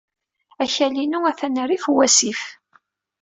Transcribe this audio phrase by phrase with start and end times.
[0.63, 2.41] Akal-inu atan rrif wasif.